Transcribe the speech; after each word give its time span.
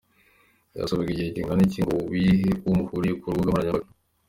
Byasaba 0.71 1.01
igihe 1.03 1.27
kingana 1.35 1.61
iki 1.67 1.79
ngo 1.85 1.95
wihe 2.11 2.49
uwo 2.65 2.73
muhuriye 2.79 3.13
ku 3.19 3.27
rubuga 3.31 3.49
nkoranyambaga?. 3.51 3.89